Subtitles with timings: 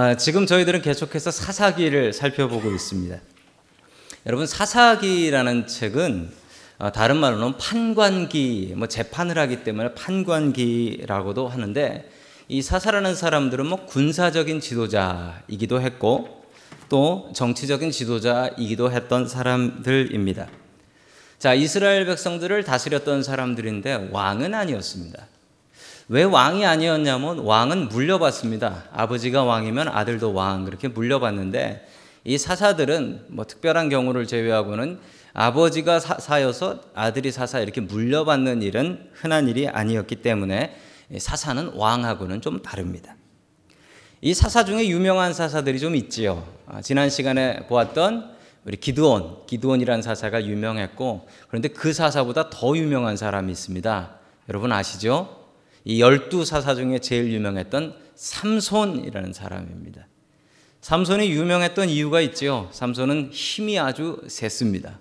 [0.00, 3.18] 아, 지금 저희들은 계속해서 사사기를 살펴보고 있습니다.
[4.26, 6.30] 여러분 사사기라는 책은
[6.78, 12.08] 어, 다른 말로는 판관기, 뭐 재판을 하기 때문에 판관기라고도 하는데
[12.46, 16.44] 이 사사라는 사람들은 뭐 군사적인 지도자이기도 했고
[16.88, 20.46] 또 정치적인 지도자이기도 했던 사람들입니다.
[21.40, 25.26] 자, 이스라엘 백성들을 다스렸던 사람들인데 왕은 아니었습니다.
[26.10, 28.84] 왜 왕이 아니었냐면 왕은 물려받습니다.
[28.92, 31.86] 아버지가 왕이면 아들도 왕 그렇게 물려받는데
[32.24, 35.00] 이 사사들은 뭐 특별한 경우를 제외하고는
[35.34, 40.74] 아버지가 사사여서 아들이 사사 이렇게 물려받는 일은 흔한 일이 아니었기 때문에
[41.18, 43.14] 사사는 왕하고는 좀 다릅니다.
[44.22, 46.42] 이 사사 중에 유명한 사사들이 좀 있지요.
[46.66, 53.52] 아, 지난 시간에 보았던 우리 기드온, 기드온이라는 사사가 유명했고 그런데 그 사사보다 더 유명한 사람이
[53.52, 54.10] 있습니다.
[54.48, 55.37] 여러분 아시죠?
[55.88, 60.06] 이 열두 사사 중에 제일 유명했던 삼손이라는 사람입니다.
[60.82, 62.68] 삼손이 유명했던 이유가 있지요.
[62.72, 64.98] 삼손은 힘이 아주 셌습니다.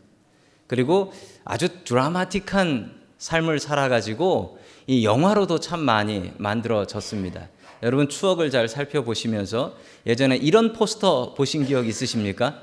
[0.66, 1.12] 그리고
[1.44, 7.50] 아주 드라마틱한 삶을 살아가지고 이 영화로도 참 많이 만들어졌습니다.
[7.84, 12.62] 여러분 추억을 잘 살펴보시면서 예전에 이런 포스터 보신 기억 있으십니까?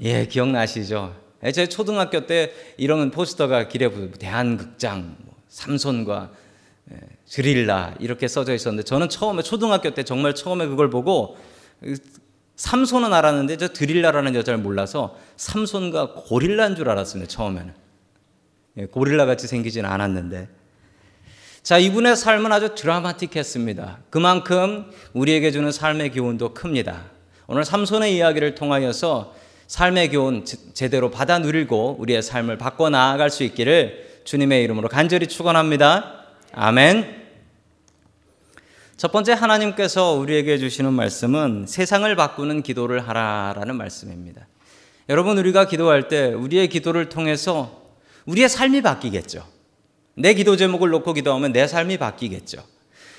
[0.00, 1.16] 예, 기억나시죠?
[1.42, 6.43] 예, 제 초등학교 때 이런 포스터가 길에 대한극장, 뭐 삼손과 예,
[7.28, 11.36] 드릴라 이렇게 써져 있었는데 저는 처음에 초등학교 때 정말 처음에 그걸 보고
[12.56, 17.74] 삼손은 알았는데 저 드릴라라는 여자를 몰라서 삼손과 고릴라인 줄 알았습니다 처음에는.
[18.76, 20.48] 예, 고릴라 같이 생기진 않았는데.
[21.62, 24.00] 자 이분의 삶은 아주 드라마틱했습니다.
[24.10, 27.06] 그만큼 우리에게 주는 삶의 교훈도 큽니다.
[27.46, 29.34] 오늘 삼손의 이야기를 통하여서
[29.66, 36.23] 삶의 교훈 제대로 받아 누리고 우리의 삶을 바꿔 나아갈 수 있기를 주님의 이름으로 간절히 축원합니다.
[36.56, 37.24] 아멘.
[38.96, 44.46] 첫 번째 하나님께서 우리에게 주시는 말씀은 세상을 바꾸는 기도를 하라라는 말씀입니다.
[45.08, 47.82] 여러분 우리가 기도할 때 우리의 기도를 통해서
[48.26, 49.44] 우리의 삶이 바뀌겠죠.
[50.14, 52.62] 내 기도 제목을 놓고 기도하면 내 삶이 바뀌겠죠.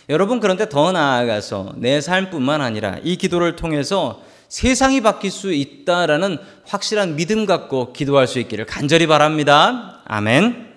[0.07, 7.17] 여러분 그런데 더 나아가서 내 삶뿐만 아니라 이 기도를 통해서 세상이 바뀔 수 있다라는 확실한
[7.17, 10.01] 믿음 갖고 기도할 수 있기를 간절히 바랍니다.
[10.05, 10.73] 아멘.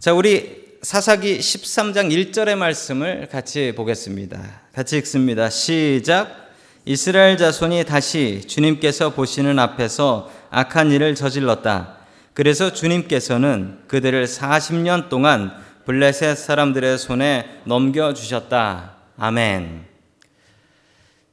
[0.00, 4.62] 자, 우리 사사기 13장 1절의 말씀을 같이 보겠습니다.
[4.72, 5.50] 같이 읽습니다.
[5.50, 6.48] 시작.
[6.86, 11.98] 이스라엘 자손이 다시 주님께서 보시는 앞에서 악한 일을 저질렀다.
[12.32, 15.52] 그래서 주님께서는 그들을 40년 동안
[15.84, 18.96] 블레셋 사람들의 손에 넘겨주셨다.
[19.18, 19.84] 아멘.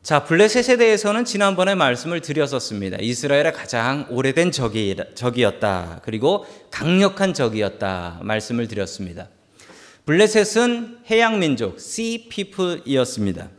[0.04, 2.98] 자, 블레셋에 대해서는 지난번에 말씀을 드렸었습니다.
[3.00, 6.02] 이스라엘의 가장 오래된 적이, 적이었다.
[6.04, 8.20] 그리고 강력한 적이었다.
[8.24, 9.30] 말씀을 드렸습니다.
[10.08, 13.50] 블레셋은 해양 민족, sea people이었습니다.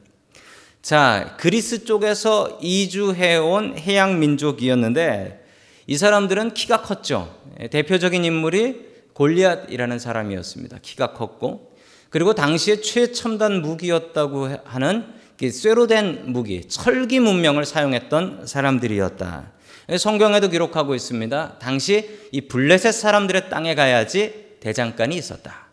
[0.80, 5.44] 자, 그리스 쪽에서 이주해온 해양 민족이었는데
[5.86, 7.38] 이 사람들은 키가 컸죠.
[7.70, 10.78] 대표적인 인물이 골리앗이라는 사람이었습니다.
[10.80, 11.76] 키가 컸고
[12.08, 15.04] 그리고 당시에 최첨단 무기였다고 하는
[15.52, 19.52] 쇠로 된 무기, 철기 문명을 사용했던 사람들이었다.
[19.98, 21.58] 성경에도 기록하고 있습니다.
[21.58, 25.67] 당시 이 블레셋 사람들의 땅에 가야지 대장간이 있었다.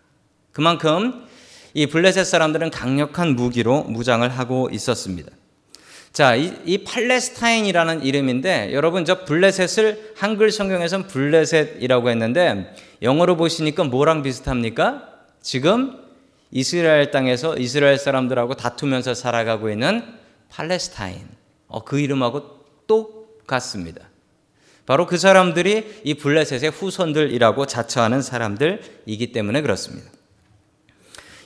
[0.55, 1.25] 그만큼
[1.73, 5.29] 이 블레셋 사람들은 강력한 무기로 무장을 하고 있었습니다.
[6.13, 14.23] 자, 이, 이 팔레스타인이라는 이름인데 여러분 저 블레셋을 한글 성경에서는 블레셋이라고 했는데 영어로 보시니까 뭐랑
[14.23, 15.09] 비슷합니까?
[15.41, 15.99] 지금
[16.51, 20.05] 이스라엘 땅에서 이스라엘 사람들하고 다투면서 살아가고 있는
[20.47, 21.27] 팔레스타인.
[21.67, 24.07] 어, 그 이름하고 똑같습니다.
[24.85, 30.14] 바로 그 사람들이 이 블레셋의 후손들이라고 자처하는 사람들이기 때문에 그렇습니다.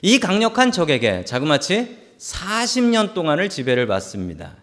[0.02, 4.56] 이 강력한 적에게 자그마치 40년 동안을 지배를 받습니다.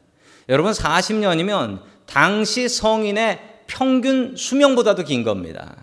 [0.48, 5.75] 여러분 40년이면 당시 성인의 평균 수명보다도 긴 겁니다.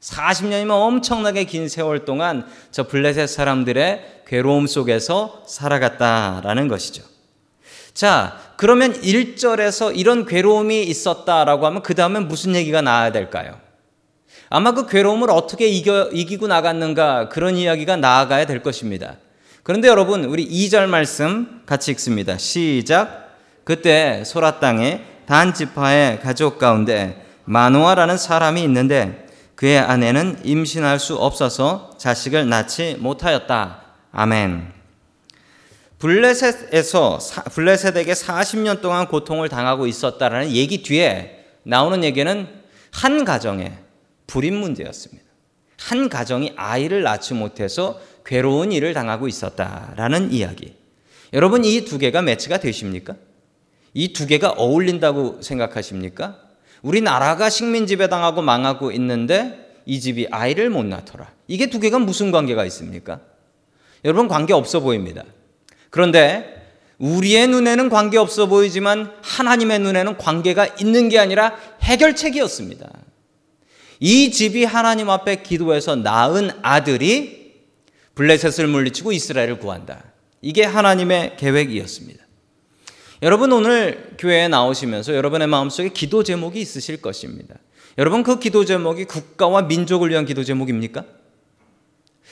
[0.00, 7.02] 40년이면 엄청나게 긴 세월 동안 저 블레셋 사람들의 괴로움 속에서 살아갔다라는 것이죠.
[7.92, 13.60] 자, 그러면 1절에서 이런 괴로움이 있었다라고 하면 그 다음에 무슨 얘기가 나와야 될까요?
[14.50, 19.16] 아마 그 괴로움을 어떻게 이겨, 이기고 나갔는가 그런 이야기가 나아가야 될 것입니다.
[19.62, 22.38] 그런데 여러분, 우리 2절 말씀 같이 읽습니다.
[22.38, 23.36] 시작.
[23.64, 31.90] 그때 소라 땅에 단 지파의 가족 가운데 마노아라는 사람이 있는데 그의 아내는 임신할 수 없어서
[31.98, 33.82] 자식을 낳지 못하였다.
[34.12, 34.72] 아멘.
[35.98, 37.18] 블레셋에서
[37.52, 42.48] 블레셋에게 40년 동안 고통을 당하고 있었다라는 얘기 뒤에 나오는 얘기는
[42.92, 43.72] 한 가정에
[44.28, 45.26] 불임 문제였습니다.
[45.80, 50.76] 한 가정이 아이를 낳지 못해서 괴로운 일을 당하고 있었다라는 이야기.
[51.32, 53.16] 여러분 이 두 개가 매치가 되십니까?
[53.94, 56.38] 이 두 개가 어울린다고 생각하십니까?
[56.82, 61.32] 우리 나라가 식민 지배당하고 망하고 있는데 이 집이 아이를 못 낳더라.
[61.48, 63.20] 이게 두 개가 무슨 관계가 있습니까?
[64.04, 65.24] 여러분 관계 없어 보입니다.
[65.90, 66.54] 그런데
[66.98, 72.88] 우리의 눈에는 관계 없어 보이지만 하나님의 눈에는 관계가 있는 게 아니라 해결책이었습니다.
[74.00, 77.54] 이 집이 하나님 앞에 기도해서 낳은 아들이
[78.14, 80.04] 블레셋을 물리치고 이스라엘을 구한다.
[80.40, 82.24] 이게 하나님의 계획이었습니다.
[83.22, 87.56] 여러분 오늘 교회에 나오시면서 여러분의 마음속에 기도 제목이 있으실 것입니다.
[87.96, 91.04] 여러분 그 기도 제목이 국가와 민족을 위한 기도 제목입니까?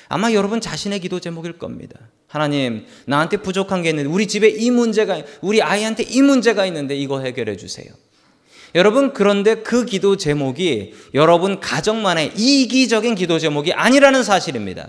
[0.09, 1.99] 아마 여러분 자신의 기도 제목일 겁니다.
[2.29, 7.21] 하나님, 나한테 부족한 게 있는데, 우리 집에 이 문제가, 우리 아이한테 이 문제가 있는데 이거
[7.21, 7.87] 해결해 주세요.
[8.77, 14.89] 여러분, 그런데 그 기도 제목이 여러분 가정만의 이기적인 기도 제목이 아니라는 사실입니다.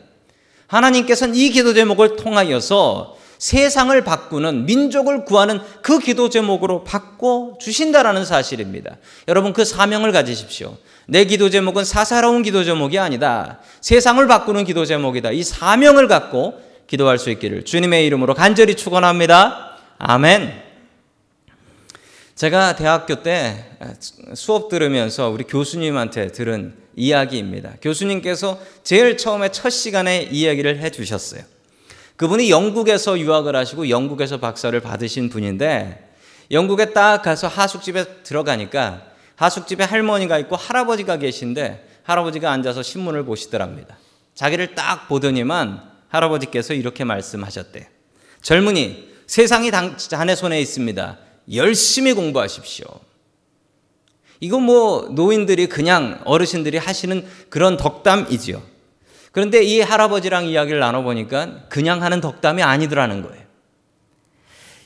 [0.68, 8.98] 하나님께서는 이 기도 제목을 통하여서 세상을 바꾸는 민족을 구하는 그 기도 제목으로 바꿔 주신다라는 사실입니다.
[9.28, 10.76] 여러분 그 사명을 가지십시오.
[11.06, 13.60] 내 기도 제목은 사사로운 기도 제목이 아니다.
[13.82, 15.32] 세상을 바꾸는 기도 제목이다.
[15.32, 19.78] 이 사명을 갖고 기도할 수 있기를 주님의 이름으로 간절히 축원합니다.
[20.00, 20.67] 아멘.
[22.38, 23.66] 제가 대학교 때
[24.36, 27.74] 수업 들으면서 우리 교수님한테 들은 이야기입니다.
[27.82, 31.42] 교수님께서 제일 처음에 첫 시간에 이야기를 해 주셨어요.
[32.16, 36.12] 그분이 영국에서 유학을 하시고 영국에서 박사를 받으신 분인데
[36.52, 39.02] 영국에 딱 가서 하숙집에 들어가니까
[39.36, 43.98] 하숙집에 할머니가 있고 할아버지가 계신데 할아버지가 앉아서 신문을 보시더랍니다.
[44.36, 47.90] 자기를 딱 보더니만 할아버지께서 이렇게 말씀하셨대.
[48.44, 51.18] 젊은이, 세상이 자네 손에 있습니다.
[51.54, 52.86] 열심히 공부하십시오.
[54.40, 58.62] 이거 뭐 노인들이 그냥 어르신들이 하시는 그런 덕담이지요.
[59.32, 63.44] 그런데 이 할아버지랑 이야기를 나눠보니까 그냥 하는 덕담이 아니더라는 거예요.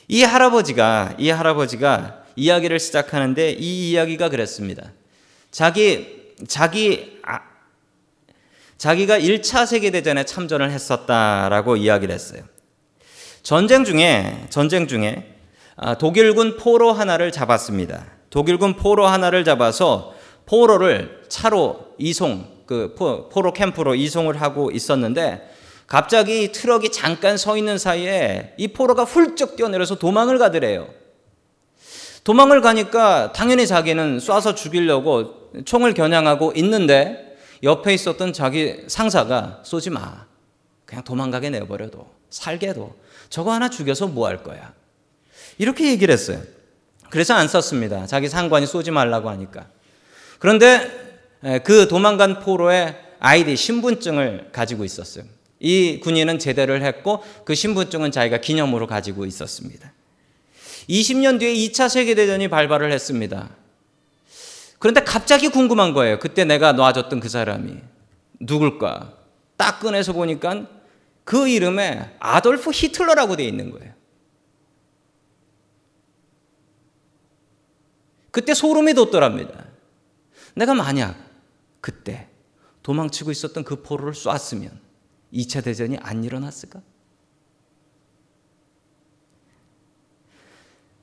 [0.08, 4.92] 이 할아버지가, 이 할아버지가 이야기를 시작하는데 이 이야기가 그랬습니다.
[5.50, 7.40] 자기, 자기, 아,
[8.78, 12.42] 자기가 1차 세계대전에 참전을 했었다라고 이야기를 했어요.
[13.42, 15.41] 전쟁 중에, 전쟁 중에 아,
[15.98, 18.06] 독일군 포로 하나를 잡았습니다.
[18.30, 20.14] 독일군 포로 하나를 잡아서
[20.46, 22.94] 포로를 차로 이송, 그
[23.30, 25.50] 포로 캠프로 이송을 하고 있었는데
[25.86, 30.88] 갑자기 트럭이 잠깐 서 있는 사이에 이 포로가 훌쩍 뛰어내려서 도망을 가더래요.
[32.24, 40.26] 도망을 가니까 당연히 자기는 쏴서 죽이려고 총을 겨냥하고 있는데 옆에 있었던 자기 상사가 쏘지 마.
[40.86, 42.06] 그냥 도망가게 내버려둬.
[42.30, 42.94] 살게 둬.
[43.28, 44.72] 저거 하나 죽여서 뭐 할 거야.
[45.58, 46.40] 이렇게 얘기를 했어요.
[47.10, 48.06] 그래서 안 썼습니다.
[48.06, 49.66] 자기 상관이 쏘지 말라고 하니까.
[50.38, 50.90] 그런데
[51.64, 55.24] 그 도망간 포로의 아이디 신분증을 가지고 있었어요.
[55.60, 59.92] 이 군인은 제대를 했고 그 신분증은 자기가 기념으로 가지고 있었습니다.
[60.88, 63.50] 20년 뒤에 2차 세계대전이 발발을 했습니다.
[64.80, 66.18] 그런데 갑자기 궁금한 거예요.
[66.18, 67.76] 그때 내가 놔줬던 그 사람이
[68.40, 69.12] 누굴까?
[69.56, 70.66] 딱 꺼내서 보니까
[71.22, 73.91] 그 이름에 아돌프 히틀러라고 되어 있는 거예요.
[78.32, 79.66] 그때 소름이 돋더랍니다.
[80.56, 81.16] 내가 만약
[81.80, 82.28] 그때
[82.82, 84.80] 도망치고 있었던 그 포로를 쐈으면
[85.32, 86.80] 2차 대전이 안 일어났을까?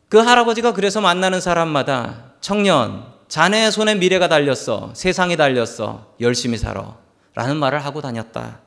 [0.10, 4.94] 그 할아버지가 그래서 만나는 사람마다 청년, 자네의 손에 미래가 달렸어.
[4.96, 6.16] 세상이 달렸어.
[6.20, 6.98] 열심히 살아.
[7.36, 8.62] 라는 말을 하고 다녔다.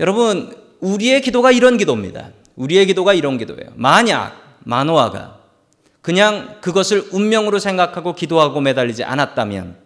[0.00, 2.30] 여러분, 우리의 기도가 이런 기도입니다.
[2.56, 3.72] 우리의 기도가 이런 기도예요.
[3.76, 5.37] 만약 마노아가
[6.00, 9.76] 그냥 그것을 운명으로 생각하고 기도하고 매달리지 않았다면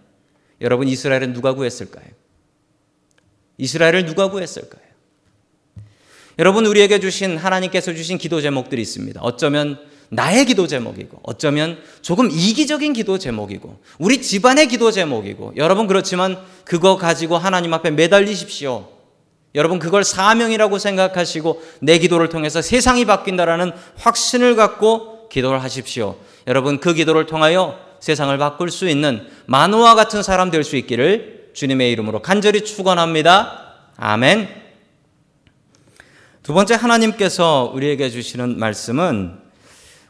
[0.61, 2.07] 여러분 이스라엘은 누가 구했을까요?
[3.59, 4.83] 이스라엘을 누가 구했을까요?
[6.39, 9.21] 여러분 우리에게 주신 하나님께서 주신 기도 제목들이 있습니다.
[9.23, 9.79] 어쩌면
[10.09, 16.97] 나의 기도 제목이고 어쩌면 조금 이기적인 기도 제목이고 우리 집안의 기도 제목이고 여러분 그렇지만 그거
[16.97, 18.89] 가지고 하나님 앞에 매달리십시오.
[19.55, 26.17] 여러분 그걸 사명이라고 생각하시고 내 기도를 통해서 세상이 바뀐다라는 확신을 갖고 기도를 하십시오.
[26.47, 31.91] 여러분 그 기도를 통하여 세상을 바꿀 수 있는 만호와 같은 사람 될 수 있기를 주님의
[31.93, 33.93] 이름으로 간절히 축원합니다.
[33.97, 34.63] 아멘.
[36.43, 39.39] 두 번째 하나님께서 우리에게 주시는 말씀은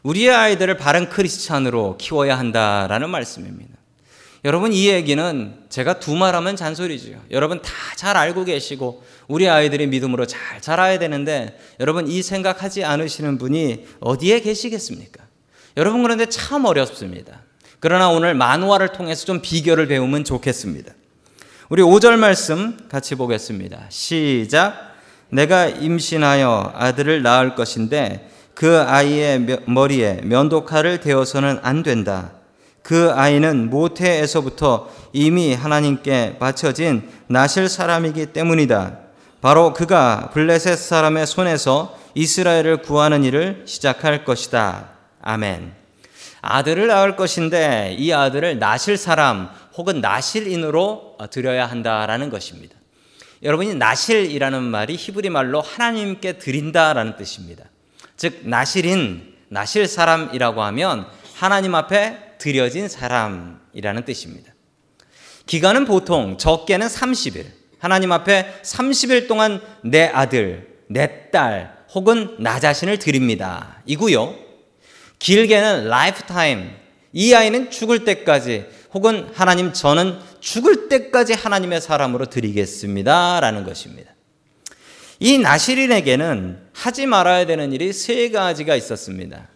[0.03, 3.77] 우리의 아이들을 바른 크리스찬으로 키워야 한다라는 말씀입니다.
[4.45, 7.21] 여러분 이 얘기는 제가 두 말하면 잔소리죠.
[7.31, 7.71] 여러분 다
[8.03, 14.41] 잘 알고 계시고 우리 아이들이 믿음으로 잘 자라야 되는데 여러분 이 생각하지 않으시는 분이 어디에
[14.41, 15.23] 계시겠습니까?
[15.77, 17.43] 여러분 그런데 참 어렵습니다.
[17.79, 20.91] 그러나 오늘 만화를 통해서 좀 비결을 배우면 좋겠습니다.
[21.69, 23.85] 우리 5절 말씀 같이 보겠습니다.
[23.87, 24.93] 시작.
[25.29, 32.33] 내가 임신하여 아들을 낳을 것인데 그 아이의 머리에 면도칼을 대어서는 안 된다.
[32.83, 38.99] 그 아이는 모태에서부터 이미 하나님께 바쳐진 나실 사람이기 때문이다.
[39.41, 44.89] 바로 그가 블레셋 사람의 손에서 이스라엘을 구하는 일을 시작할 것이다.
[45.21, 45.73] 아멘.
[46.41, 52.75] 아들을 낳을 것인데 이 아들을 나실 사람 혹은 나실인으로 드려야 한다라는 것입니다.
[53.41, 57.63] 여러분이 나실이라는 말이 히브리 말로 하나님께 드린다라는 뜻입니다.
[58.17, 64.53] 즉 나실인 나실 사람이라고 하면 하나님 앞에 드려진 사람이라는 뜻입니다.
[65.45, 67.45] 기간은 보통 적게는 30일.
[67.79, 73.81] 하나님 앞에 30일 동안 내 아들, 내 딸, 혹은 나 자신을 드립니다.
[73.85, 74.35] 이고요.
[75.19, 76.71] 길게는 lifetime.
[77.13, 83.39] 이 아이는 죽을 때까지 혹은 하나님 저는 죽을 때까지 하나님의 사람으로 드리겠습니다.
[83.39, 84.11] 라는 것입니다.
[85.19, 89.47] 이 나시린에게는 하지 말아야 되는 일이 세 가지가 있었습니다.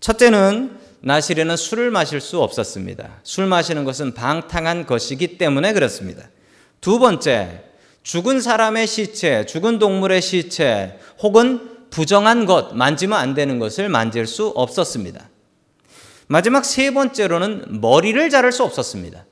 [0.00, 3.20] 첫째는 나시린은 술을 마실 수 없었습니다.
[3.24, 6.28] 술 마시는 것은 방탕한 것이기 때문에 그렇습니다.
[6.80, 7.64] 두 번째,
[8.02, 14.48] 죽은 사람의 시체, 죽은 동물의 시체, 혹은 부정한 것, 만지면 안 되는 것을 만질 수
[14.48, 15.28] 없었습니다.
[16.28, 19.26] 마지막 세 번째로는 머리를 자를 수 없었습니다.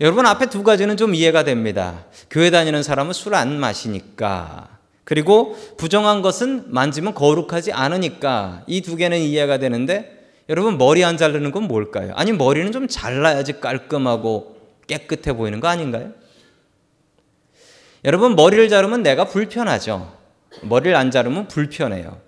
[0.00, 2.04] 여러분 앞에 두 가지는 좀 이해가 됩니다.
[2.30, 4.78] 교회 다니는 사람은 술 안 마시니까.
[5.04, 10.17] 그리고 부정한 것은 만지면 거룩하지 않으니까 이 두 개는 이해가 되는데
[10.48, 12.12] 여러분 머리 안 자르는 건 뭘까요?
[12.16, 16.12] 아니 머리는 좀 잘라야지 깔끔하고 깨끗해 보이는 거 아닌가요?
[18.04, 20.16] 여러분 머리를 자르면 내가 불편하죠.
[20.62, 22.20] 머리를 안 자르면 불편해요.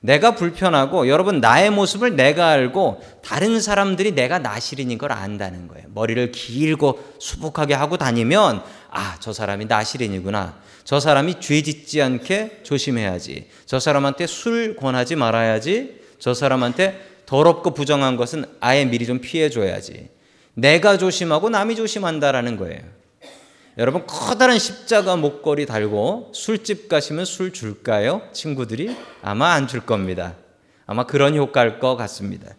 [0.00, 5.86] 내가 불편하고 여러분 나의 모습을 내가 알고 다른 사람들이 내가 나시린인 걸 안다는 거예요.
[5.92, 10.56] 머리를 길고 수북하게 하고 다니면 아, 저 사람이 나시린이구나.
[10.84, 13.48] 저 사람이 죄 짓지 않게 조심해야지.
[13.66, 15.98] 저 사람한테 술 권하지 말아야지.
[16.18, 20.08] 저 사람한테 더럽고 부정한 것은 아예 미리 좀 피해 줘야지.
[20.54, 22.80] 내가 조심하고 남이 조심한다라는 거예요.
[23.76, 28.22] 여러분 커다란 십자가 목걸이 달고 술집 가시면 술 줄까요?
[28.32, 30.36] 친구들이 아마 안 줄 겁니다.
[30.86, 32.54] 아마 그런 효과일 것 같습니다.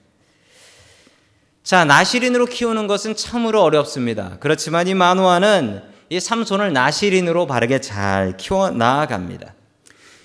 [1.63, 4.37] 자, 나시린으로 키우는 것은 참으로 어렵습니다.
[4.39, 9.55] 그렇지만 이 마누아는 이 삼손을 나시린으로 바르게 잘 키워 나아갑니다.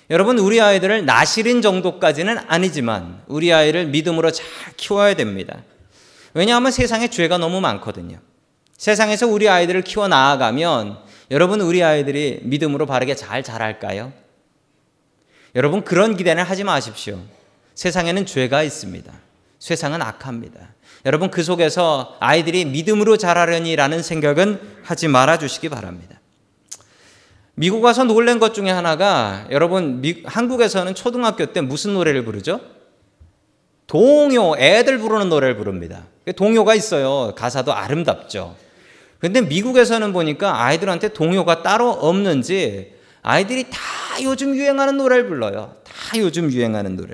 [0.09, 4.45] 여러분, 우리 아이들을 나시린 정도까지는 아니지만 우리 아이를 믿음으로 잘
[4.77, 5.63] 키워야 됩니다.
[6.33, 8.19] 왜냐하면 세상에 죄가 너무 많거든요.
[8.77, 10.99] 세상에서 우리 아이들을 키워 나아가면
[11.31, 14.11] 여러분 우리 아이들이 믿음으로 바르게 잘 자랄까요?
[15.55, 17.19] 여러분 그런 기대는 하지 마십시오.
[17.73, 19.11] 세상에는 죄가 있습니다.
[19.59, 20.73] 세상은 악합니다.
[21.05, 26.19] 여러분 그 속에서 아이들이 믿음으로 자라려니라는 생각은 하지 말아 주시기 바랍니다.
[27.55, 32.59] 미국 와서 놀란 것 중에 하나가 여러분 미, 한국에서는 초등학교 때 무슨 노래를 부르죠?
[33.87, 36.03] 동요 애들 부르는 노래를 부릅니다.
[36.35, 37.33] 동요가 있어요.
[37.35, 38.55] 가사도 아름답죠.
[39.19, 43.79] 근데 미국에서는 보니까 아이들한테 동요가 따로 없는지 아이들이 다
[44.23, 45.75] 요즘 유행하는 노래를 불러요.
[45.83, 47.13] 다 요즘 유행하는 노래.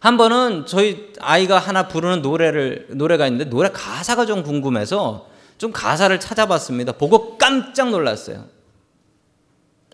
[0.00, 5.28] 한 번은 저희 아이가 하나 부르는 노래를 노래가 있는데 노래 가사가 좀 궁금해서
[5.58, 6.92] 좀 가사를 찾아봤습니다.
[6.92, 8.46] 보고 깜짝 놀랐어요.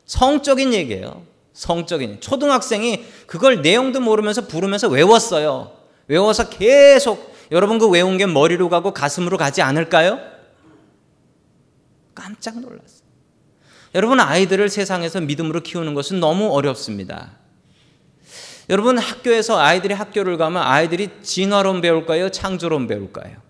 [0.05, 1.25] 성적인 얘기예요.
[1.55, 5.73] 성적인 초등학생이 그걸 내용도 모르면서 부르면서 외웠어요.
[6.07, 10.21] 외워서 계속 여러분 그 외운 게 머리로 가고 가슴으로 가지 않을까요?
[12.15, 13.07] 깜짝 놀랐어요.
[13.95, 17.33] 여러분 아이들을 세상에서 믿음으로 키우는 것은 너무 어렵습니다.
[18.69, 22.29] 여러분 학교에서 아이들이 학교를 가면 아이들이 진화론 배울까요?
[22.31, 23.46] 창조론 배울까요?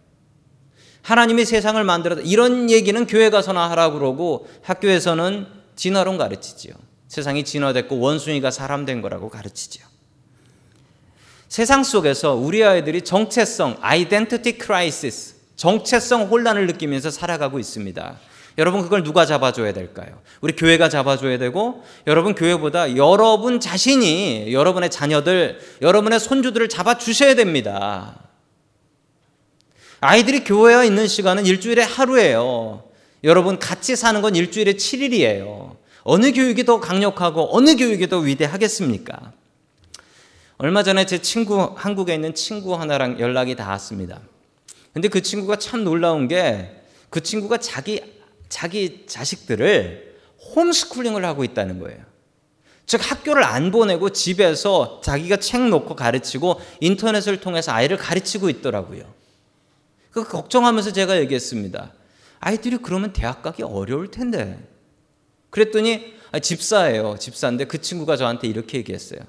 [1.07, 2.23] 하나님이 세상을 만들었다.
[2.25, 5.47] 이런 얘기는 교회 가서나 하라고 그러고 학교에서는
[5.77, 6.75] 진화론 가르치지요.
[7.07, 9.87] 세상이 진화됐고 원숭이가 사람 된 거라고 가르치지요.
[11.49, 18.17] 세상 속에서 우리 아이들이 정체성, identity crisis, 정체성 혼란을 느끼면서 살아가고 있습니다.
[18.59, 20.09] 여러분 그걸 누가 잡아줘야 될까요?
[20.41, 28.26] 우리 교회가 잡아줘야 되고 여러분 교회보다 여러분 자신이 여러분의 자녀들, 여러분의 손주들을 잡아주셔야 됩니다.
[30.01, 32.85] 아이들이 교회에 있는 시간은 일주일에 하루예요.
[33.25, 35.77] 여러분 같이 사는 건 일주일에 7일이에요.
[36.03, 39.33] 어느 교육이 더 강력하고 어느 교육이 더 위대하겠습니까?
[40.59, 44.21] 얼마 전에 제 친구 한국에 있는 친구 하나랑 연락이 닿았습니다.
[44.93, 46.77] 근데 그 친구가 참 놀라운 게
[47.11, 48.03] 그 친구가 자기
[48.49, 50.17] 자기 자식들을
[50.55, 51.99] 홈스쿨링을 하고 있다는 거예요.
[52.85, 59.03] 즉 학교를 안 보내고 집에서 자기가 책 놓고 가르치고 인터넷을 통해서 아이를 가르치고 있더라고요.
[60.17, 61.93] 그 걱정하면서 제가 얘기했습니다.
[62.41, 64.59] 아이들이 그러면 대학 가기 어려울 텐데.
[65.51, 67.19] 그랬더니 아, 집사예요.
[67.19, 69.21] 집사인데 그 친구가 저한테 이렇게 얘기했어요.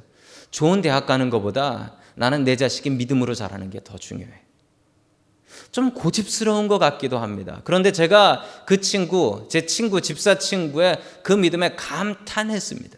[0.50, 4.32] 좋은 대학 가는 것보다 나는 내 자식이 믿음으로 자라는 게 더 중요해.
[5.74, 7.60] 좀 고집스러운 것 같기도 합니다.
[7.66, 12.98] 그런데 제가 그 친구, 제 친구, 집사 친구의 그 믿음에 감탄했습니다.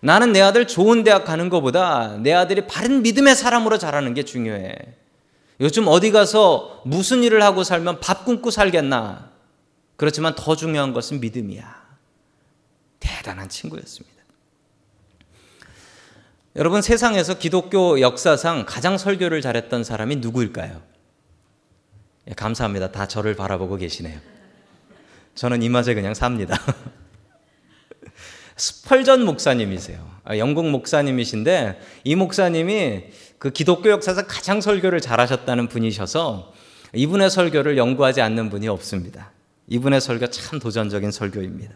[0.00, 5.00] 나는 내 아들 좋은 대학 가는 것보다 내 아들이 바른 믿음의 사람으로 자라는 게 중요해.
[5.60, 9.30] 요즘 어디 가서 무슨 일을 하고 살면 밥 굶고 살겠나?
[9.96, 11.80] 그렇지만 더 중요한 것은 믿음이야.
[12.98, 14.20] 대단한 친구였습니다.
[16.56, 20.82] 여러분 세상에서 기독교 역사상 가장 설교를 잘했던 사람이 누구일까요?
[22.28, 22.90] 예, 감사합니다.
[22.90, 24.18] 다 저를 바라보고 계시네요.
[25.34, 26.56] 저는 이 맛에 그냥 삽니다.
[28.56, 29.98] 스펄전 목사님이세요.
[30.24, 33.04] 아, 영국 목사님이신데 이 목사님이
[33.38, 36.52] 그 기독교 역사에서 가장 설교를 잘하셨다는 분이셔서
[36.94, 39.32] 이분의 설교를 연구하지 않는 분이 없습니다.
[39.68, 41.74] 이분의 설교 참 도전적인 설교입니다.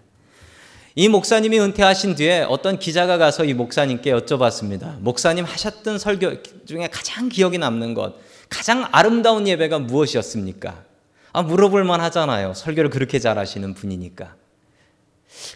[0.96, 4.98] 이 목사님이 은퇴하신 뒤에 어떤 기자가 가서 이 목사님께 여쭤봤습니다.
[5.00, 8.14] 목사님 하셨던 설교 중에 가장 기억에 남는 것,
[8.48, 10.84] 가장 아름다운 예배가 무엇이었습니까?
[11.32, 12.54] 아, 물어볼 만 하잖아요.
[12.54, 14.36] 설교를 그렇게 잘하시는 분이니까.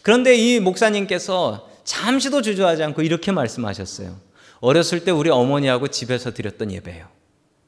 [0.02, 4.16] 그런데 이 목사님께서 잠시도 주저하지 않고 이렇게 말씀하셨어요.
[4.60, 7.06] 어렸을 때 우리 어머니하고 집에서 드렸던 예배예요.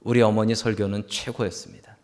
[0.02, 1.96] 우리 어머니 설교는 최고였습니다.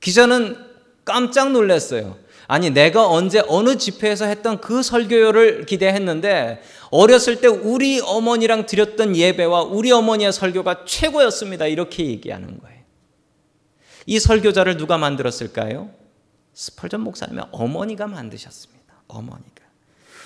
[0.00, 0.56] 기자는
[1.04, 2.18] 깜짝 놀랐어요.
[2.46, 9.64] 아니, 내가 언제 어느 집회에서 했던 그 설교를 기대했는데 어렸을 때 우리 어머니랑 드렸던 예배와
[9.64, 11.66] 우리 어머니의 설교가 최고였습니다.
[11.66, 12.78] 이렇게 얘기하는 거예요.
[14.06, 15.90] 이 설교자를 누가 만들었을까요?
[16.58, 18.92] 스펄전 목사님의 어머니가 만드셨습니다.
[19.06, 19.62] 어머니가.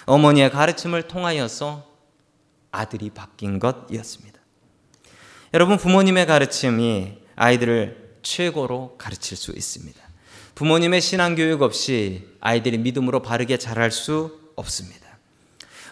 [0.06, 1.86] 어머니의 가르침을 통하여서
[2.70, 4.40] 아들이 바뀐 것이었습니다.
[5.52, 10.00] 여러분, 부모님의 가르침이 아이들을 최고로 가르칠 수 있습니다.
[10.54, 15.18] 부모님의 신앙교육 없이 아이들이 믿음으로 바르게 자랄 수 없습니다.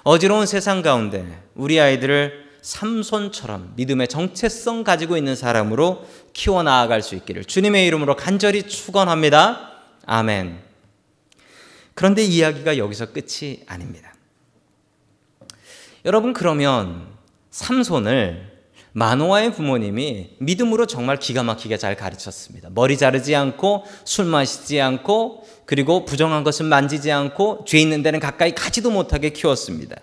[0.05, 7.87] 어지러운 세상 가운데 우리 아이들을 삼손처럼 믿음의 정체성 가지고 있는 사람으로 키워나아갈 수 있기를 주님의
[7.87, 9.70] 이름으로 간절히 축원합니다.
[10.07, 10.61] 아멘.
[11.95, 14.15] 그런데 이야기가 여기서 끝이 아닙니다.
[16.05, 17.09] 여러분 그러면
[17.51, 18.51] 삼손을
[18.93, 22.71] 마노아의 부모님이 믿음으로 정말 기가 막히게 잘 가르쳤습니다.
[22.73, 28.55] 머리 자르지 않고 술 마시지 않고 그리고 부정한 것은 만지지 않고 죄 있는 데는 가까이
[28.55, 29.97] 가지도 못하게 키웠습니다.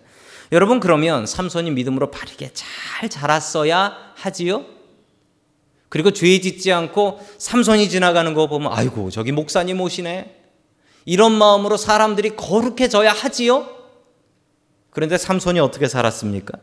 [0.54, 4.77] 여러분 그러면 삼손이 믿음으로 바르게 잘 자랐어야 하지요?
[5.89, 10.36] 그리고 죄 짓지 않고 삼손이 지나가는 거 보면 아이고 저기 목사님 오시네.
[11.06, 13.69] 이런 마음으로 사람들이 거룩해져야 하지요?
[14.89, 16.58] 그런데 삼손이 어떻게 살았습니까?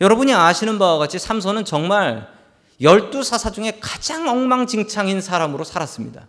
[0.00, 2.28] 여러분이 아시는 바와 같이 삼손은 정말
[2.80, 6.26] 열두 사사 중에 가장 엉망진창인 사람으로 살았습니다.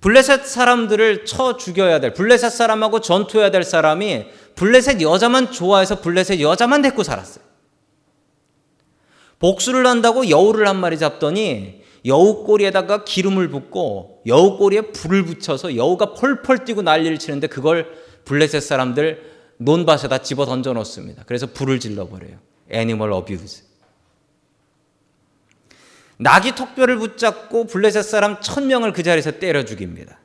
[0.00, 6.80] 블레셋 사람들을 쳐 죽여야 될, 블레셋 사람하고 전투해야 될 사람이 블레셋 여자만 좋아해서 블레셋 여자만
[6.80, 7.49] 데리고 살았어요.
[9.40, 16.14] 복수를 한다고 여우를 한 마리 잡더니 여우 꼬리에다가 기름을 붓고 여우 꼬리에 불을 붙여서 여우가
[16.14, 17.90] 펄펄 뛰고 난리를 치는데 그걸
[18.24, 21.24] 블레셋 사람들 논밭에다 집어 던져 놓습니다.
[21.26, 22.38] 그래서 불을 질러 버려요.
[22.70, 23.64] 애니멀 어뷰즈.
[26.18, 30.18] 낙이 턱뼈를 붙잡고 블레셋 사람 천 명을 그 자리에서 때려 죽입니다.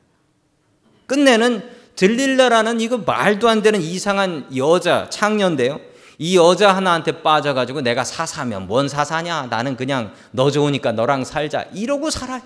[1.06, 1.62] 끝내는
[1.96, 5.80] 들릴라라는 이거 말도 안 되는 이상한 여자 창녀인데요.
[6.18, 9.46] 이 여자 하나한테 빠져가지고 내가 사사면 뭔 사사냐?
[9.46, 11.62] 나는 그냥 너 좋으니까 너랑 살자.
[11.74, 12.42] 이러고 살아요.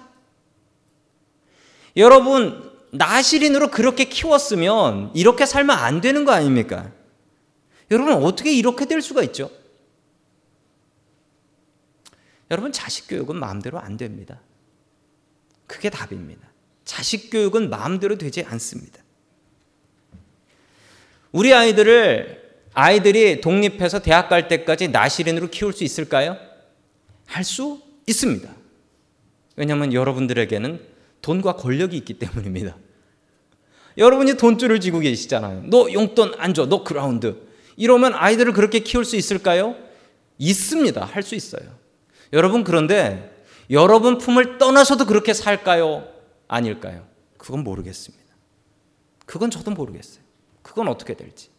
[1.96, 6.90] 여러분 나시린으로 그렇게 키웠으면 이렇게 살면 안 되는 거 아닙니까?
[7.90, 9.50] 여러분 어떻게 이렇게 될 수가 있죠?
[12.50, 14.40] 여러분 자식 교육은 마음대로 안 됩니다.
[15.66, 16.48] 그게 답입니다.
[16.84, 19.00] 자식 교육은 마음대로 되지 않습니다.
[21.30, 22.39] 우리 아이들을
[22.72, 26.36] 아이들이 독립해서 대학 갈 때까지 나시린으로 키울 수 있을까요?
[27.26, 28.50] 할 수 있습니다.
[29.56, 30.80] 왜냐하면 여러분들에게는
[31.22, 32.76] 돈과 권력이 있기 때문입니다.
[33.98, 35.64] 여러분이 돈줄을 쥐고 계시잖아요.
[35.66, 36.66] 너 용돈 안 줘.
[36.66, 37.36] 너 그라운드.
[37.76, 39.76] 이러면 아이들을 그렇게 키울 수 있을까요?
[40.38, 41.04] 있습니다.
[41.04, 41.62] 할 수 있어요.
[42.32, 43.36] 여러분 그런데
[43.70, 46.08] 여러분 품을 떠나서도 그렇게 살까요?
[46.48, 47.06] 아닐까요?
[47.36, 48.24] 그건 모르겠습니다.
[49.26, 50.22] 그건 저도 모르겠어요.
[50.62, 51.49] 그건 어떻게 될지.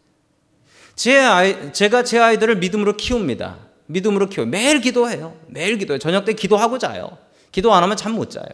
[0.95, 3.57] 제 아이, 제가 제 아이들을 믿음으로 키웁니다.
[3.87, 4.45] 믿음으로 키워.
[4.45, 5.35] 매일 기도해요.
[5.47, 5.99] 매일 기도해요.
[5.99, 7.17] 저녁 때 기도하고 자요.
[7.51, 8.45] 기도 안 하면 잠 못 자요.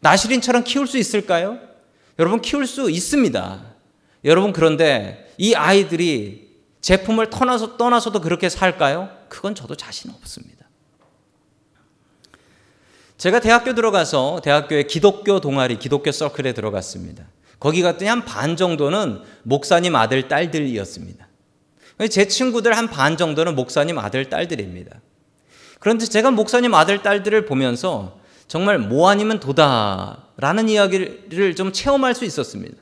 [0.00, 1.58] 나시린처럼 키울 수 있을까요?
[2.18, 3.64] 여러분 키울 수 있습니다.
[4.24, 6.46] 여러분 그런데 이 아이들이
[6.80, 9.10] 제품을 떠나서 떠나서도 그렇게 살까요?
[9.28, 10.66] 그건 저도 자신 없습니다.
[13.18, 17.24] 제가 대학교 들어가서 대학교에 기독교 동아리, 기독교 서클에 들어갔습니다.
[17.58, 21.25] 거기 갔더니 한 반 정도는 목사님 아들, 딸들이었습니다.
[22.10, 25.00] 제 친구들 한 반 정도는 목사님 아들, 딸들입니다.
[25.80, 32.76] 그런데 제가 목사님 아들, 딸들을 보면서 정말 뭐 아니면 도다라는 이야기를 좀 체험할 수 있었습니다.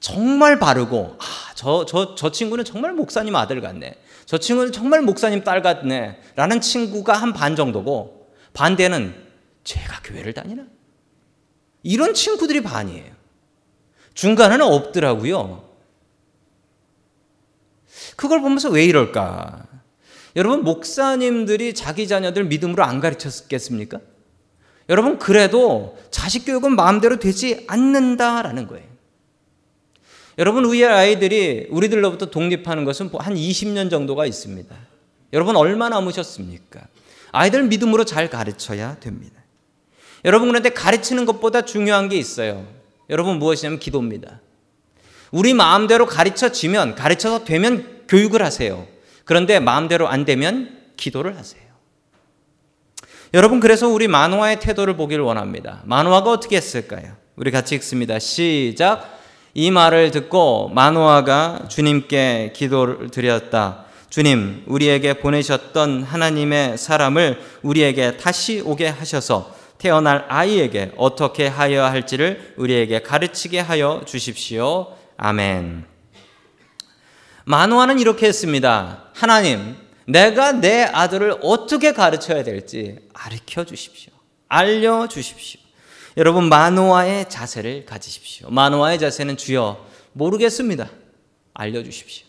[0.00, 3.94] 정말 바르고, 아, 저, 저, 저 친구는 정말 목사님 아들 같네.
[4.26, 6.20] 저 친구는 정말 목사님 딸 같네.
[6.36, 9.14] 라는 친구가 한 반 정도고, 반대는
[9.64, 10.64] 제가 교회를 다니나?
[11.82, 13.12] 이런 친구들이 반이에요.
[14.14, 15.67] 중간에는 없더라고요.
[18.18, 19.64] 그걸 보면서 왜 이럴까?
[20.34, 24.00] 여러분, 목사님들이 자기 자녀들 믿음으로 안 가르쳤겠습니까?
[24.88, 28.84] 여러분, 그래도 자식 교육은 마음대로 되지 않는다라는 거예요.
[30.36, 34.74] 여러분, 우리 아이들이 우리들로부터 독립하는 것은 한 20년 정도가 있습니다.
[35.32, 36.88] 여러분, 얼마나 남으셨습니까?
[37.30, 39.40] 아이들 믿음으로 잘 가르쳐야 됩니다.
[40.24, 42.66] 여러분, 그런데 가르치는 것보다 중요한 게 있어요.
[43.08, 44.40] 여러분 무엇이냐면 기도입니다.
[45.30, 48.86] 우리 마음대로 가르쳐지면 가르쳐서 되면 교육을 하세요.
[49.24, 51.62] 그런데 마음대로 안 되면 기도를 하세요.
[53.34, 55.82] 여러분 그래서 우리 만화의 태도를 보기를 원합니다.
[55.84, 57.12] 만화가 어떻게 했을까요?
[57.36, 58.18] 우리 같이 읽습니다.
[58.18, 59.18] 시작.
[59.54, 63.84] 이 말을 듣고 만화가 주님께 기도를 드렸다.
[64.08, 73.02] 주님, 우리에게 보내셨던 하나님의 사람을 우리에게 다시 오게 하셔서 태어날 아이에게 어떻게 하여 할지를 우리에게
[73.02, 74.88] 가르치게 하여 주십시오.
[75.18, 75.97] 아멘.
[77.48, 79.04] 만화는 이렇게 했습니다.
[79.14, 79.74] 하나님,
[80.06, 84.12] 내가 내 아들을 어떻게 가르쳐야 될지 가르쳐 주십시오.
[84.48, 85.58] 알려 주십시오.
[86.18, 88.50] 여러분, 만화의 자세를 가지십시오.
[88.50, 89.82] 만화의 자세는 주여
[90.12, 90.90] 모르겠습니다.
[91.54, 92.26] 알려 주십시오.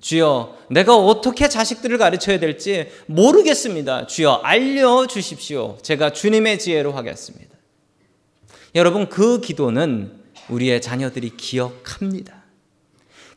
[0.00, 4.08] 주여, 내가 어떻게 자식들을 가르쳐야 될지 모르겠습니다.
[4.08, 5.78] 주여, 알려주십시오.
[5.80, 7.54] 제가 주님의 지혜로 하겠습니다.
[8.74, 12.35] 여러분, 그 기도는 우리의 자녀들이 기억합니다.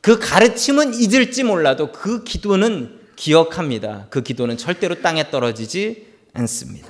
[0.01, 4.07] 그 가르침은 잊을지 몰라도 그 기도는 기억합니다.
[4.09, 6.87] 그 기도는 절대로 땅에 떨어지지 않습니다.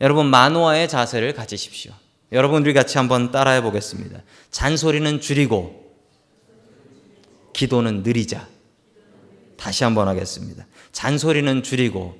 [0.00, 1.92] 여러분, 만화의 자세를 가지십시오.
[2.32, 4.22] 여러분, 우리 같이 한번 따라해 보겠습니다.
[4.50, 5.82] 잔소리는 줄이고,
[7.52, 8.48] 기도는 느리자.
[9.56, 10.66] 다시 한번 하겠습니다.
[10.90, 12.16] 잔소리는 줄이고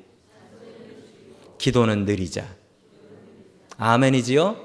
[1.58, 2.46] 기도는 느리자.
[3.78, 4.56] 아멘이지요?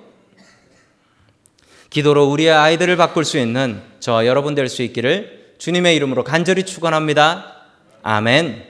[1.90, 7.66] 기도로 우리의 아이들을 바꿀 수 있는 저 여러분 될 수 있기를 주님의 이름으로 간절히 축원합니다.
[8.04, 8.64] 아멘.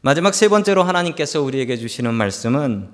[0.00, 2.88] 마지막 세 번째로 하나님께서 우리에게 주시는 말씀은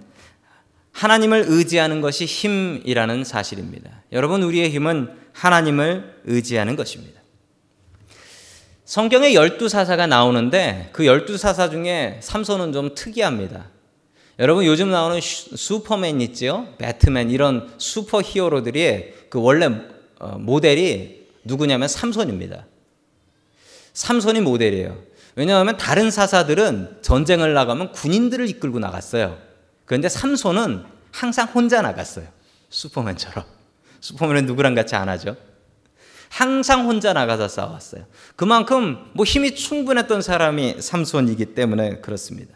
[0.90, 4.02] 하나님을 의지하는 것이 힘이라는 사실입니다.
[4.10, 7.20] 여러분 우리의 힘은 하나님을 의지하는 것입니다.
[8.84, 13.66] 성경에 열두 사사가 나오는데 그 열두 사사 중에 삼손은 좀 특이합니다.
[14.40, 16.74] 여러분 요즘 나오는 슈퍼맨 있죠?
[16.78, 19.95] 배트맨 이런 슈퍼 히어로들이 그 원래 어,
[20.38, 22.66] 모델이 누구냐면 삼손입니다.
[23.92, 24.96] 삼손이 모델이에요.
[25.36, 29.38] 왜냐하면 다른 사사들은 전쟁을 나가면 군인들을 이끌고 나갔어요.
[29.84, 32.26] 그런데 삼손은 항상 혼자 나갔어요.
[32.70, 33.44] 슈퍼맨처럼.
[34.00, 35.36] 슈퍼맨은 누구랑 같이 안 하죠?
[36.28, 38.04] 항상 혼자 나가서 싸웠어요.
[38.34, 42.54] 그만큼 뭐 힘이 충분했던 사람이 삼손이기 때문에 그렇습니다.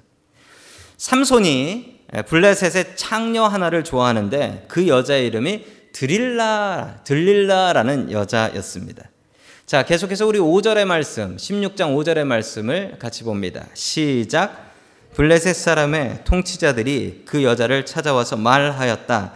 [0.97, 9.05] 삼손이 블레셋의 창녀 하나를 좋아하는데 그 여자의 이름이 드릴라, 들릴라라는 여자였습니다.
[9.67, 13.67] 자, 계속해서 우리 5절의 말씀, 16장 5절의 말씀을 같이 봅니다.
[13.75, 14.71] 시작.
[15.15, 19.33] 블레셋 사람의 통치자들이 그 여자를 찾아와서 말하였다.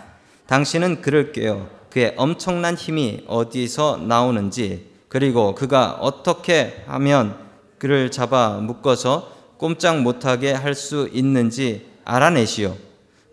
[0.47, 7.37] 당신은 그를 꿰어 그의 엄청난 힘이 어디서 나오는지 그리고 그가 어떻게 하면
[7.79, 12.77] 그를 잡아 묶어서 꼼짝 못하게 할 수 있는지 알아내시오.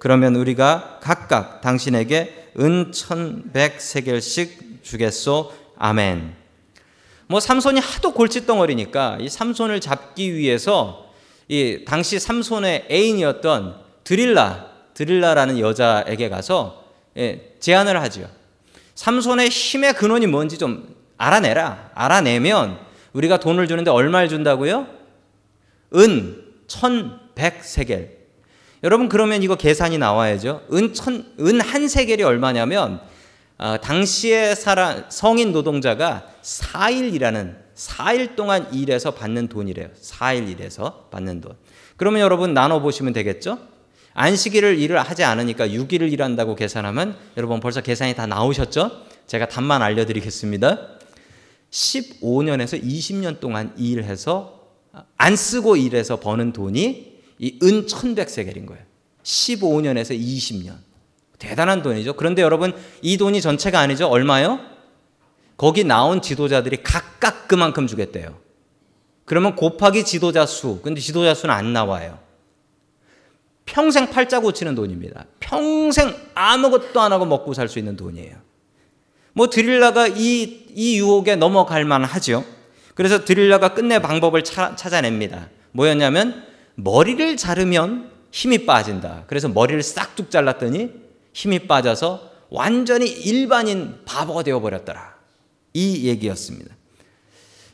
[0.02, 5.54] 그러면 우리가 각각 당신에게 은 천백 세겔씩 주겠소.
[5.78, 6.34] 아멘.
[7.28, 11.06] 뭐 삼손이 하도 골칫덩어리니까 이 삼손을 잡기 위해서
[11.48, 16.84] 이 당시 삼손의 애인이었던 드릴라, 드릴라라는 여자에게 가서
[17.18, 18.28] 예, 제안을 하죠.
[18.96, 21.92] 삼손의 힘의 근원이 뭔지 좀 알아내라.
[21.94, 22.80] 알아내면
[23.14, 24.88] 우리가 돈을 주는데 얼마를 준다고요?
[25.94, 28.21] 은 천백 세겔.
[28.84, 30.64] 여러분 그러면 이거 계산이 나와야죠.
[30.74, 33.00] 은 천, 은한 세겔이 얼마냐면
[33.58, 39.90] 어, 당시의 사람 성인 노동자가 4일 일하는 4일 동안 일해서 받는 돈이래요.
[40.02, 41.56] 4일 일해서 받는 돈.
[41.96, 43.60] 그러면 여러분 나눠 보시면 되겠죠?
[44.14, 49.04] 안식일을 일을 하지 않으니까 6일을 일한다고 계산하면 여러분 벌써 계산이 다 나오셨죠?
[49.28, 50.80] 제가 답만 알려 드리겠습니다.
[51.70, 54.70] 15년에서 20년 동안 일해서
[55.18, 57.11] 안 쓰고 일해서 버는 돈이
[57.42, 58.84] 이은 천백세겔인 거예요.
[59.24, 60.76] 15년에서 20년.
[61.40, 62.14] 대단한 돈이죠.
[62.14, 64.08] 그런데 여러분, 이 돈이 전체가 아니죠.
[64.08, 64.60] 얼마요?
[65.58, 68.40] 거기 나온 지도자들이 각각 그만큼 주겠대요.
[69.26, 70.82] 그러면 곱하기 지도자 수.
[70.84, 72.20] 근데 지도자 수는 안 나와요.
[73.66, 75.26] 평생 팔자 고치는 돈입니다.
[75.40, 78.36] 평생 아무것도 안 하고 먹고 살 수 있는 돈이에요.
[79.34, 82.44] 뭐 드릴라가 이, 이 유혹에 넘어갈 만하죠.
[82.96, 85.50] 그래서 드릴라가 끝내 방법을 차, 찾아냅니다.
[85.72, 89.26] 뭐였냐면 머리를 자르면 힘이 빠진다.
[89.28, 90.92] 그래서 머리를 싹둑 잘랐더니
[91.34, 95.16] 힘이 빠져서 완전히 일반인 바보가 되어 버렸더라.
[95.74, 96.76] 이 얘기였습니다.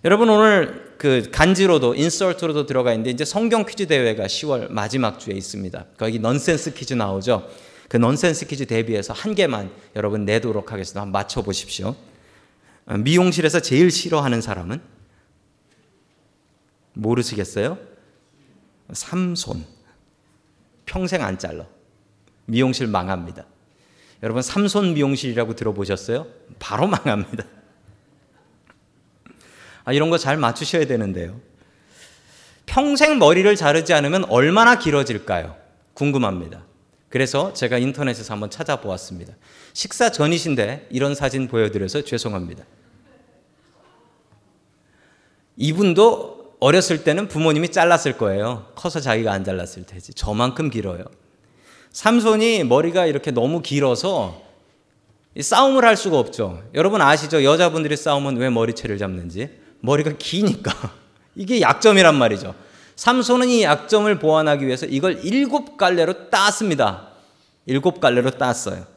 [0.05, 5.85] 여러분 오늘 그 간지로도 인설트로도 들어가 있는데 이제 성경 퀴즈 대회가 10월 마지막 주에 있습니다.
[5.97, 7.47] 거기 넌센스 퀴즈 나오죠.
[7.89, 11.01] 그 넌센스 퀴즈 대비해서 한 개만 여러분 내도록 하겠습니다.
[11.01, 11.95] 한번 맞춰 보십시오.
[12.85, 14.79] 어, 미용실에서 제일 싫어하는 사람은
[16.93, 17.77] 모르시겠어요?
[18.91, 19.65] 삼손.
[20.85, 21.65] 평생 안 잘라.
[22.45, 23.45] 미용실 망합니다.
[24.23, 26.27] 여러분 삼손 미용실이라고 들어보셨어요?
[26.59, 27.43] 바로 망합니다.
[29.83, 31.39] 아, 이런 거 잘 맞추셔야 되는데요.
[32.65, 35.55] 평생 머리를 자르지 않으면 얼마나 길어질까요?
[35.93, 36.63] 궁금합니다.
[37.09, 39.33] 그래서 제가 인터넷에서 한번 찾아보았습니다.
[39.73, 42.65] 식사 전이신데 이런 사진 보여드려서 죄송합니다.
[45.55, 48.65] 이분도 어렸을 때는 부모님이 잘랐을 거예요.
[48.75, 50.13] 커서 자기가 안 잘랐을 테지.
[50.13, 51.03] 저만큼 길어요.
[51.91, 54.41] 삼손이 머리가 이렇게 너무 길어서
[55.39, 56.63] 싸움을 할 수가 없죠.
[56.73, 57.43] 여러분 아시죠?
[57.43, 59.49] 여자분들이 싸우면 왜 머리채를 잡는지?
[59.81, 60.71] 머리가 기니까.
[61.35, 62.55] 이게 약점이란 말이죠.
[62.95, 67.09] 삼손은 이 약점을 보완하기 위해서 이걸 일곱 갈래로 땄습니다.
[67.67, 68.87] 일곱 갈래로 땄어요.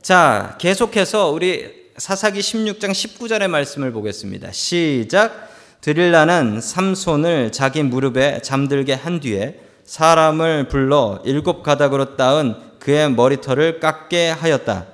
[0.00, 4.50] 자, 계속해서 우리 사사기 16장 19절의 말씀을 보겠습니다.
[4.50, 5.51] 시작.
[5.82, 14.30] 드릴라는 삼손을 자기 무릎에 잠들게 한 뒤에 사람을 불러 일곱 가닥으로 따은 그의 머리털을 깎게
[14.30, 14.86] 하였다.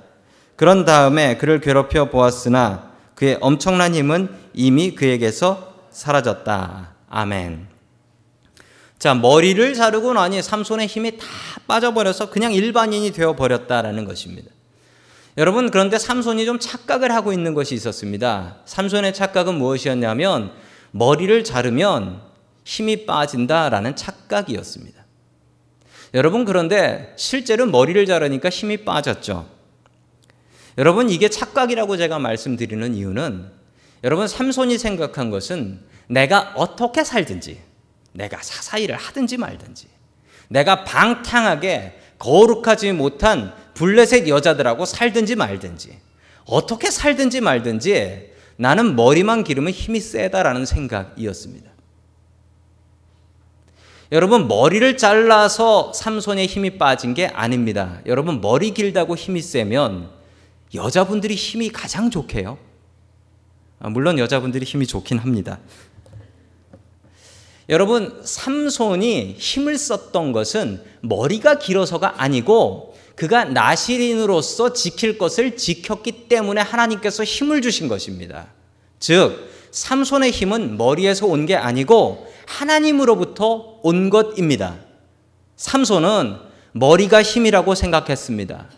[0.55, 6.95] 그런 다음에 그를 괴롭혀 보았으나 그의 엄청난 힘은 이미 그에게서 사라졌다.
[7.07, 7.67] 아멘.
[8.97, 11.25] 자, 머리를 자르고 나니 삼손의 힘이 다
[11.67, 14.49] 빠져버려서 그냥 일반인이 되어버렸다라는 것입니다.
[15.37, 18.57] 여러분, 그런데 삼손이 좀 착각을 하고 있는 것이 있었습니다.
[18.65, 20.51] 삼손의 착각은 무엇이었냐면,
[20.91, 22.21] 머리를 자르면
[22.63, 25.05] 힘이 빠진다라는 착각이었습니다.
[26.13, 29.47] 여러분, 그런데 실제로 머리를 자르니까 힘이 빠졌죠.
[30.77, 33.51] 여러분, 이게 착각이라고 제가 말씀드리는 이유는
[34.03, 37.59] 여러분, 삼손이 생각한 것은 내가 어떻게 살든지,
[38.13, 39.87] 내가 사사일을 하든지 말든지,
[40.47, 45.99] 내가 방탕하게 거룩하지 못한 블레셋 여자들하고 살든지 말든지,
[46.45, 48.28] 어떻게 살든지 말든지
[48.59, 51.71] 나는 머리만 기르면 힘이 세다라는 생각이었습니다.
[54.11, 58.01] 여러분, 머리를 잘라서 삼손의 힘이 빠진 게 아닙니다.
[58.05, 60.09] 여러분, 머리 길다고 힘이 세면
[60.75, 62.57] 여자분들이 힘이 가장 좋게요.
[63.79, 65.59] 아, 물론 여자분들이 힘이 좋긴 합니다.
[67.69, 77.25] 여러분, 삼손이 힘을 썼던 것은 머리가 길어서가 아니고 그가 나시린으로서 지킬 것을 지켰기 때문에 하나님께서
[77.25, 78.47] 힘을 주신 것입니다.
[78.97, 84.77] 즉, 삼손의 힘은 머리에서 온 게 아니고 하나님으로부터 온 것입니다.
[85.57, 86.37] 삼손은
[86.71, 88.69] 머리가 힘이라고 생각했습니다.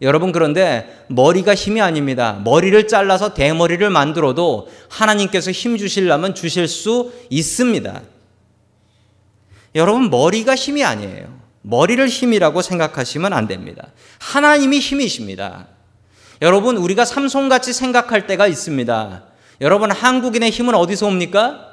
[0.00, 2.40] 여러분 그런데 머리가 힘이 아닙니다.
[2.44, 8.00] 머리를 잘라서 대머리를 만들어도 하나님께서 힘 주시려면 주실 수 있습니다.
[9.74, 11.35] 여러분 머리가 힘이 아니에요.
[11.68, 13.88] 머리를 힘이라고 생각하시면 안 됩니다.
[14.20, 15.66] 하나님이 힘이십니다.
[16.40, 19.24] 여러분 우리가 삼손같이 생각할 때가 있습니다.
[19.60, 21.66] 여러분 한국인의 힘은 어디서 옵니까?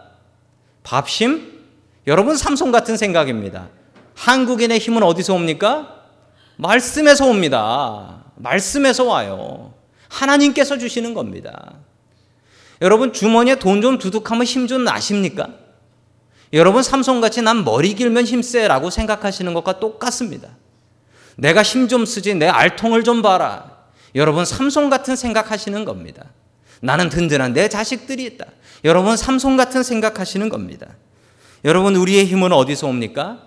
[0.82, 1.62] 밥심?
[2.08, 3.70] 여러분 삼손 같은 생각입니다.
[4.16, 6.02] 한국인의 힘은 어디서 옵니까?
[6.56, 8.24] 말씀에서 옵니다.
[8.36, 9.74] 말씀에서 와요.
[10.10, 11.74] 하나님께서 주시는 겁니다.
[12.82, 15.50] 여러분 주머니에 돈 좀 두둑하면 힘 좀 나십니까?
[16.54, 20.50] 여러분 삼손같이 난 머리 길면 힘세라고 생각하시는 것과 똑같습니다.
[21.36, 23.72] 내가 힘 좀 쓰지 내 알통을 좀 봐라.
[24.16, 26.26] 여러분 삼손 같은 생각하시는 겁니다.
[26.82, 28.46] 나는 든든한 내 자식들이 있다.
[28.84, 30.88] 여러분 삼손 같은 생각하시는 겁니다.
[31.66, 33.40] 여러분 우리의 힘은 어디서 옵니까?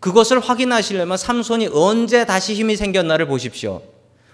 [0.00, 3.82] 그것을 확인하시려면 삼손이 언제 다시 힘이 생겼나를 보십시오.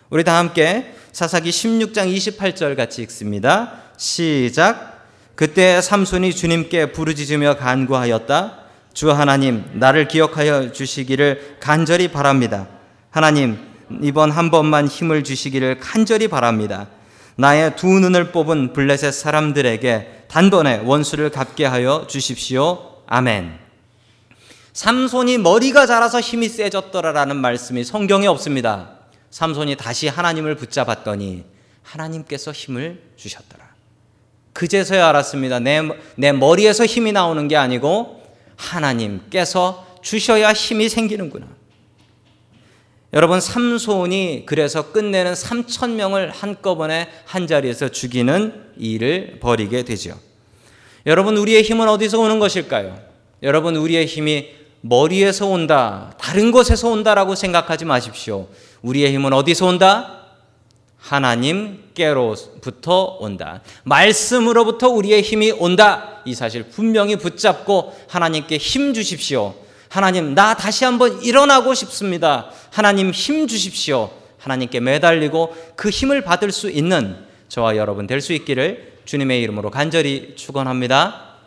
[0.08, 3.82] 우리 다 함께 사사기 16장 28절 같이 읽습니다.
[3.96, 4.99] 시작.
[5.40, 8.59] 그때 삼손이 주님께 부르짖으며 간구하였다.
[8.92, 12.68] 주 하나님, 나를 기억하여 주시기를 간절히 바랍니다.
[13.09, 13.57] 하나님,
[14.03, 16.88] 이번 한 번만 힘을 주시기를 간절히 바랍니다.
[17.37, 22.96] 나의 두 눈을 뽑은 블레셋 사람들에게 단번에 원수를 갚게 하여 주십시오.
[23.07, 23.59] 아멘.
[24.74, 28.90] 삼손이 머리가 자라서 힘이 세졌더라라는 말씀이 성경에 없습니다.
[29.31, 31.46] 삼손이 다시 하나님을 붙잡았더니
[31.83, 33.69] 하나님께서 힘을 주셨더라.
[34.60, 35.58] 그제서야 알았습니다.
[35.58, 35.80] 내,
[36.16, 38.22] 내 머리에서 힘이 나오는 게 아니고
[38.56, 41.46] 하나님께서 주셔야 힘이 생기는구나.
[43.14, 50.20] 여러분 삼손이 그래서 끝내는 3천 명을 한꺼번에 한 자리에서 죽이는 일을 벌이게 되죠.
[51.06, 53.00] 여러분 우리의 힘은 어디서 오는 것일까요?
[53.42, 54.50] 여러분 우리의 힘이
[54.82, 58.48] 머리에서 온다, 다른 곳에서 온다라고 생각하지 마십시오.
[58.82, 60.19] 우리의 힘은 어디서 온다?
[61.00, 63.60] 하나님께로부터 온다.
[63.84, 66.20] 말씀으로부터 우리의 힘이 온다.
[66.24, 69.54] 이 사실 분명히 붙잡고 하나님께 힘 주십시오.
[69.88, 72.50] 하나님, 나 다시 한번 일어나고 싶습니다.
[72.70, 74.10] 하나님 힘 주십시오.
[74.38, 77.16] 하나님께 매달리고 그 힘을 받을 수 있는
[77.48, 81.29] 저와 여러분 될 수 있기를 주님의 이름으로 간절히 축원합니다.